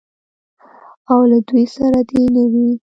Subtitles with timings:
[1.11, 2.69] او له دوی سره دې نه وي.